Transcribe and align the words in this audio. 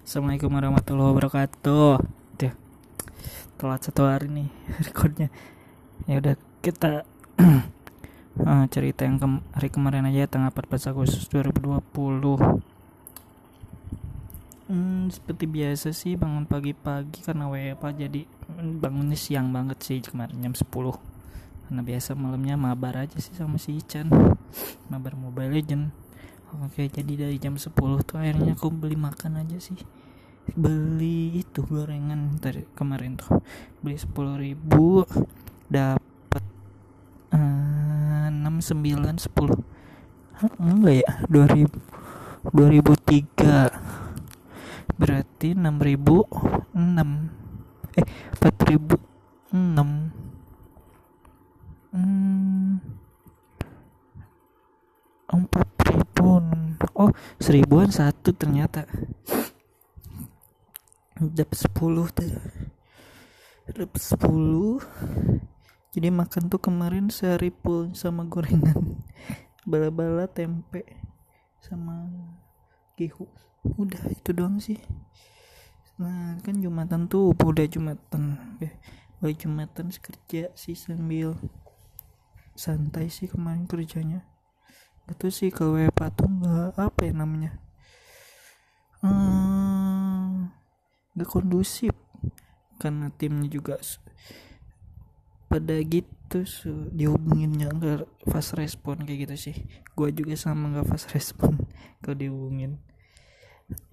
Assalamualaikum 0.00 0.48
warahmatullahi 0.56 1.12
wabarakatuh. 1.12 2.00
Tuh, 2.40 2.54
telat 3.60 3.80
satu 3.84 4.08
hari 4.08 4.32
nih 4.32 4.48
recordnya. 4.88 5.28
Ya 6.08 6.24
udah 6.24 6.40
kita 6.64 7.04
uh, 7.36 8.64
cerita 8.72 9.04
yang 9.04 9.20
kem 9.20 9.44
hari 9.52 9.68
kemarin 9.68 10.08
aja 10.08 10.24
tanggal 10.24 10.56
14 10.56 10.96
Agustus 10.96 11.28
2020. 11.28 11.84
Hmm, 14.72 15.12
seperti 15.12 15.44
biasa 15.44 15.92
sih 15.92 16.16
bangun 16.16 16.48
pagi-pagi 16.48 17.20
karena 17.20 17.52
WFA 17.52 17.92
jadi 17.92 18.24
bangunnya 18.80 19.20
siang 19.20 19.52
banget 19.52 19.84
sih 19.84 20.00
kemarin 20.00 20.40
jam 20.40 20.56
10 20.56 20.64
karena 21.68 21.82
biasa 21.84 22.16
malamnya 22.16 22.56
mabar 22.56 23.04
aja 23.04 23.18
sih 23.20 23.34
sama 23.34 23.58
si 23.58 23.76
Ican 23.76 24.08
mabar 24.86 25.18
Mobile 25.18 25.50
Legend 25.58 25.90
oke 26.58 26.82
jadi 26.90 27.12
dari 27.14 27.36
jam 27.38 27.54
10 27.54 27.70
tuh 27.76 28.16
akhirnya 28.18 28.58
aku 28.58 28.72
beli 28.74 28.98
makan 28.98 29.42
aja 29.44 29.58
sih. 29.62 29.78
Beli 30.56 31.46
itu 31.46 31.62
gorengan 31.62 32.34
tadi 32.42 32.66
kemarin 32.74 33.14
tuh. 33.14 33.38
Beli 33.84 33.94
10 33.94 34.10
ribu 34.40 35.06
dapat 35.70 36.44
enam 37.30 38.58
sembilan 38.58 39.14
sepuluh. 39.20 39.60
Enggak 40.58 40.94
ya? 41.06 41.10
Dua 41.30 41.46
ribu 41.46 41.78
dua 42.50 42.68
ribu 42.72 42.92
tiga. 42.96 43.68
Berarti 44.96 45.54
enam 45.54 45.78
ribu 45.78 46.26
enam 46.74 47.30
eh 47.98 48.06
empat 48.38 48.56
ribu 48.70 48.96
enam 49.50 50.14
hmm, 51.90 52.78
empat 55.26 55.68
ribu 55.90 56.28
oh 57.00 57.10
seribuan 57.40 57.88
satu 57.88 58.36
ternyata. 58.36 58.84
Dapat 61.16 61.56
sepuluh 61.56 62.12
dapat 63.72 64.02
sepuluh. 64.02 64.84
Jadi 65.90 66.08
makan 66.12 66.46
tuh 66.46 66.60
kemarin 66.62 67.10
sehari 67.10 67.50
full 67.50 67.96
sama 67.96 68.28
gorengan. 68.28 69.00
Bala-bala 69.70 70.28
tempe 70.30 70.86
sama 71.60 72.08
gihu 72.94 73.26
udah 73.64 74.00
itu 74.12 74.30
doang 74.32 74.60
sih. 74.60 74.78
Nah 76.00 76.38
kan 76.44 76.60
jumatan 76.60 77.08
tuh 77.08 77.32
udah 77.34 77.66
jumatan. 77.66 78.38
Boleh 79.20 79.36
jumatan 79.36 79.92
kerja 79.92 80.48
sih 80.56 80.76
sambil 80.76 81.36
santai 82.56 83.08
sih 83.12 83.28
kemarin 83.28 83.64
kerjanya 83.68 84.24
itu 85.10 85.26
sih 85.28 85.50
kalau 85.50 85.76
tuh 86.14 86.28
nggak 86.30 86.78
apa 86.78 87.00
ya 87.04 87.12
namanya? 87.12 87.52
Hmm, 89.02 90.52
nggak 91.16 91.28
kondusif. 91.28 91.92
Karena 92.80 93.12
timnya 93.12 93.50
juga 93.50 93.76
pada 95.50 95.74
gitu 95.82 96.46
so, 96.46 96.70
dihubunginnya 96.94 97.74
nggak 97.74 98.06
fast 98.30 98.54
respon 98.54 99.02
kayak 99.02 99.26
gitu 99.26 99.50
sih. 99.50 99.56
Gue 99.98 100.14
juga 100.14 100.38
sama 100.38 100.70
nggak 100.70 100.86
fast 100.86 101.10
respon 101.10 101.58
kalau 102.06 102.16
dihubungin. 102.16 102.78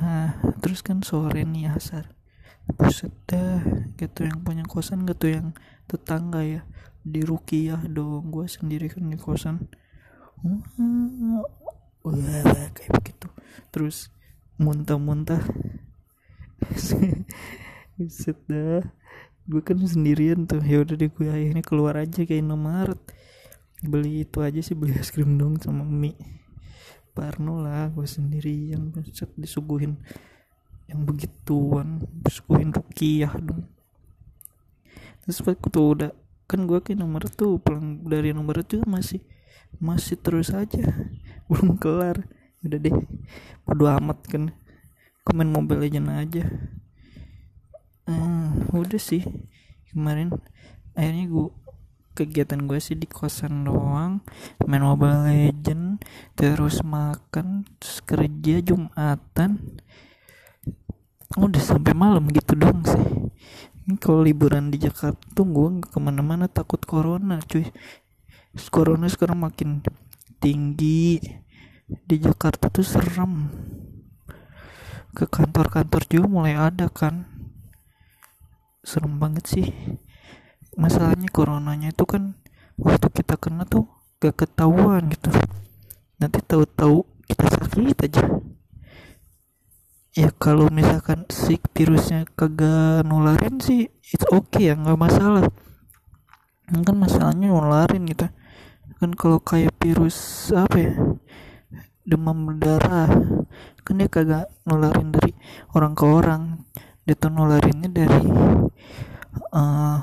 Nah 0.00 0.40
terus 0.64 0.80
kan 0.80 1.04
sore 1.04 1.44
nih 1.44 1.72
asar 1.72 2.12
buset 2.78 3.10
dah 3.26 3.58
gitu 3.98 4.22
yang 4.22 4.38
punya 4.46 4.62
kosan 4.64 5.04
gitu 5.04 5.28
yang 5.28 5.52
tetangga 5.90 6.40
ya. 6.40 6.62
Di 7.02 7.20
Rukiah 7.26 7.82
dong 7.84 8.30
gue 8.30 8.46
sendiri 8.46 8.86
kan 8.86 9.04
di 9.06 9.18
kosan 9.18 9.66
wah 12.04 12.66
kayak 12.74 12.92
begitu. 12.98 13.28
Terus 13.70 14.10
muntah-muntah. 14.58 15.42
Buset 17.96 18.38
dah. 18.50 18.82
Gue 19.46 19.62
kan 19.62 19.78
sendirian 19.78 20.46
tuh. 20.46 20.62
Ya 20.62 20.82
udah 20.82 20.94
deh 20.98 21.10
gue 21.10 21.28
akhirnya 21.30 21.62
keluar 21.62 21.94
aja 21.98 22.26
kayak 22.26 22.42
Indomaret. 22.42 22.98
Beli 23.82 24.22
itu 24.22 24.38
aja 24.42 24.62
sih 24.62 24.78
beli 24.78 24.94
es 24.94 25.10
krim 25.10 25.38
dong 25.38 25.58
sama 25.58 25.82
mie. 25.82 26.14
Parno 27.12 27.60
lah 27.60 27.90
gue 27.92 28.06
sendiri 28.08 28.72
yang 28.72 28.94
set 29.14 29.30
disuguhin 29.38 29.98
yang 30.90 31.02
begituan. 31.06 32.02
Disuguhin 32.22 32.70
rukiah 32.74 33.34
dong. 33.38 33.66
Terus 35.22 35.38
aku 35.46 35.70
tuh 35.70 35.86
udah 35.98 36.10
kan 36.50 36.66
gue 36.66 36.78
ke 36.82 36.98
nomor 36.98 37.30
tuh 37.30 37.62
pulang 37.62 38.02
dari 38.04 38.34
nomor 38.34 38.60
itu 38.60 38.82
masih 38.84 39.22
masih 39.78 40.18
terus 40.20 40.52
aja. 40.52 40.92
Belum 41.48 41.78
kelar. 41.78 42.26
Udah 42.64 42.78
deh. 42.78 42.96
Bodo 43.64 43.86
amat 43.88 44.18
kan. 44.28 44.52
Komen 45.22 45.54
mobil 45.54 45.86
legend 45.86 46.10
aja. 46.10 46.44
Hmm, 48.08 48.66
udah 48.74 48.98
sih. 48.98 49.22
Kemarin 49.92 50.34
akhirnya 50.92 51.24
gue 51.30 51.48
kegiatan 52.12 52.60
gue 52.68 52.78
sih 52.82 52.98
di 52.98 53.08
kosan 53.08 53.64
doang. 53.64 54.20
Main 54.68 54.84
mobile 54.84 55.28
legend 55.28 56.02
terus 56.36 56.84
makan 56.84 57.64
terus 57.80 58.02
kerja 58.04 58.60
jumatan. 58.60 59.80
Udah 61.32 61.62
sampai 61.64 61.96
malam 61.96 62.28
gitu 62.28 62.52
dong 62.58 62.84
sih. 62.84 63.06
Ini 63.82 63.98
kalau 63.98 64.22
liburan 64.22 64.70
di 64.70 64.78
Jakarta 64.78 65.18
tuh 65.34 65.48
gue 65.48 65.82
ke 65.82 65.98
mana-mana 65.98 66.46
takut 66.46 66.78
corona 66.86 67.42
cuy 67.42 67.66
corona 68.68 69.08
sekarang 69.08 69.40
makin 69.40 69.80
tinggi. 70.40 71.16
Di 71.92 72.16
Jakarta 72.16 72.72
tuh 72.72 72.84
serem. 72.84 73.52
Ke 75.12 75.28
kantor-kantor 75.28 76.02
juga 76.08 76.26
mulai 76.28 76.56
ada 76.56 76.88
kan. 76.88 77.28
Serem 78.80 79.20
banget 79.20 79.44
sih. 79.48 79.66
Masalahnya 80.76 81.28
coronanya 81.28 81.92
itu 81.92 82.04
kan 82.08 82.40
waktu 82.80 83.08
kita 83.12 83.36
kena 83.36 83.68
tuh 83.68 83.88
gak 84.20 84.44
ketahuan 84.44 85.12
gitu. 85.12 85.28
Nanti 86.16 86.40
tahu-tahu 86.40 87.04
kita 87.28 87.44
sakit 87.44 87.98
aja. 88.08 88.24
Ya 90.12 90.28
kalau 90.36 90.68
misalkan 90.68 91.24
si 91.32 91.56
virusnya 91.72 92.28
kagak 92.36 93.04
nularin 93.08 93.60
sih 93.64 93.88
it's 94.12 94.28
okay 94.28 94.72
ya 94.72 94.74
nggak 94.76 95.00
masalah. 95.00 95.48
Kan 96.68 96.96
masalahnya 96.96 97.48
nularin 97.48 98.04
gitu 98.08 98.28
kan 99.02 99.18
kalau 99.18 99.42
kayak 99.42 99.74
virus 99.82 100.48
apa 100.54 100.76
ya 100.78 100.94
demam 102.06 102.46
berdarah 102.46 103.10
kan 103.82 103.98
dia 103.98 104.06
kagak 104.06 104.46
nularin 104.62 105.10
dari 105.10 105.34
orang 105.74 105.92
ke 105.98 106.04
orang. 106.06 106.42
Dia 107.02 107.18
tuh 107.18 107.34
nularinnya 107.34 107.90
dari 107.90 108.30
uh, 109.50 109.98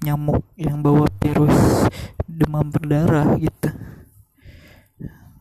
nyamuk 0.00 0.48
yang 0.56 0.80
bawa 0.80 1.04
virus 1.20 1.92
demam 2.24 2.72
berdarah 2.72 3.36
gitu. 3.36 3.68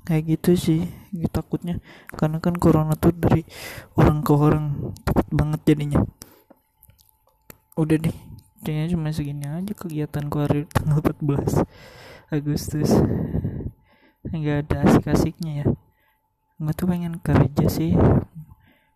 Kayak 0.04 0.36
gitu 0.36 0.52
sih 0.60 0.82
gitu, 1.16 1.32
takutnya. 1.32 1.80
Karena 2.12 2.44
kan 2.44 2.60
corona 2.60 3.00
tuh 3.00 3.16
dari 3.16 3.48
orang 3.96 4.20
ke 4.20 4.32
orang 4.36 4.66
takut 5.08 5.28
banget 5.32 5.64
jadinya. 5.64 6.04
Udah 7.80 7.98
deh 8.04 8.35
kayaknya 8.66 8.98
cuma 8.98 9.14
segini 9.14 9.46
aja 9.46 9.74
kegiatan 9.78 10.26
hari 10.34 10.66
tanggal 10.74 11.06
14 11.06 11.62
Agustus. 12.34 12.90
Nggak 14.26 14.58
ada 14.66 14.78
asik-asiknya 14.90 15.52
ya. 15.62 15.66
Nggak 16.58 16.74
tuh 16.74 16.88
pengen 16.90 17.16
kerja 17.22 17.66
sih. 17.70 17.94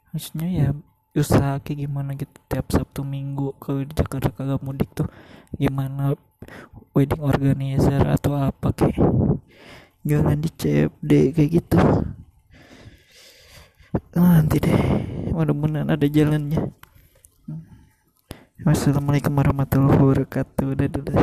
Maksudnya 0.10 0.50
ya 0.50 0.68
usaha 1.14 1.62
kayak 1.62 1.86
gimana 1.86 2.18
gitu 2.18 2.34
tiap 2.50 2.74
Sabtu 2.74 3.06
Minggu 3.06 3.54
di 3.86 3.94
Jakarta 3.94 4.34
kagak 4.34 4.66
mudik 4.66 4.90
tuh. 4.98 5.06
Gimana 5.54 6.18
wedding 6.98 7.22
organizer 7.22 8.02
atau 8.10 8.42
apa 8.42 8.74
kayak 8.74 8.98
jualan 10.02 10.40
di 10.42 10.50
CFD 10.50 11.12
kayak 11.38 11.52
gitu. 11.62 11.78
Nanti 14.18 14.58
deh 14.58 14.82
mudah-mudahan 15.30 15.94
ada 15.94 16.08
jalannya 16.10 16.79
Wassalamualaikum 18.60 19.32
warahmatullahi 19.40 19.96
wabarakatuh 20.04 20.68
dadah. 20.76 21.16